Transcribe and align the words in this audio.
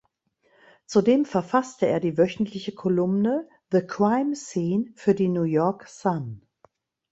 Zudem 0.87 1.25
verfasste 1.25 1.85
er 1.85 1.99
die 1.99 2.17
wöchentliche 2.17 2.73
Kolumne 2.73 3.47
"The 3.71 3.83
Crime 3.85 4.35
Scene" 4.35 4.91
für 4.95 5.13
die 5.13 5.27
New 5.27 5.43
York 5.43 5.87
Sun. 5.87 6.41